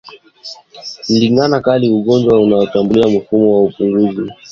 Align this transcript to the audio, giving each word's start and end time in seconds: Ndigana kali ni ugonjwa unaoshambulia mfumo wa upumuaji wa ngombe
Ndigana 1.13 1.57
kali 1.65 1.87
ni 1.87 1.93
ugonjwa 1.97 2.41
unaoshambulia 2.43 3.07
mfumo 3.07 3.53
wa 3.55 3.63
upumuaji 3.63 4.05
wa 4.09 4.13
ngombe 4.15 4.31